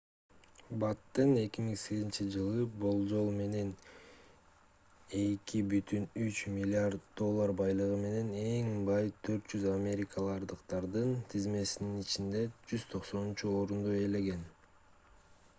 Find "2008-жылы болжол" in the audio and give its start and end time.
1.39-3.27